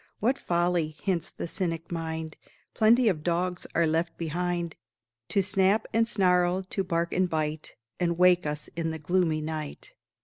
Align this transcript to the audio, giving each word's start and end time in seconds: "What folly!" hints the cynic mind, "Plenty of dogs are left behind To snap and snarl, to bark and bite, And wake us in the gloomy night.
"What 0.19 0.39
folly!" 0.39 0.97
hints 1.03 1.29
the 1.29 1.47
cynic 1.47 1.91
mind, 1.91 2.35
"Plenty 2.73 3.07
of 3.07 3.21
dogs 3.21 3.67
are 3.75 3.85
left 3.85 4.17
behind 4.17 4.75
To 5.29 5.43
snap 5.43 5.85
and 5.93 6.07
snarl, 6.07 6.63
to 6.63 6.83
bark 6.83 7.13
and 7.13 7.29
bite, 7.29 7.75
And 7.99 8.17
wake 8.17 8.47
us 8.47 8.67
in 8.75 8.89
the 8.89 8.97
gloomy 8.97 9.41
night. 9.41 9.93